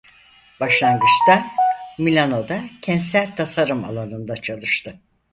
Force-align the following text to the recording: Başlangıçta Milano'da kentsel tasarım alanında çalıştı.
Başlangıçta 0.59 1.51
Milano'da 1.99 2.61
kentsel 2.81 3.35
tasarım 3.35 3.83
alanında 3.83 4.35
çalıştı. 4.37 4.99